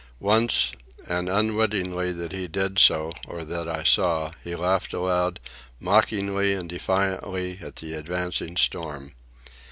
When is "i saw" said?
3.69-4.31